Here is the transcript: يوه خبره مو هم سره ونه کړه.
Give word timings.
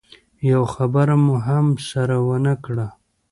يوه 0.49 0.67
خبره 0.75 1.15
مو 1.25 1.35
هم 1.47 1.65
سره 1.89 2.15
ونه 2.27 2.53
کړه. 2.63 2.87